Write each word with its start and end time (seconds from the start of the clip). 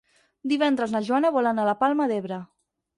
Divendres 0.53 0.95
na 0.97 1.03
Joana 1.11 1.33
vol 1.37 1.53
anar 1.53 1.69
a 1.69 1.71
la 1.71 1.79
Palma 1.85 2.13
d'Ebre. 2.15 2.45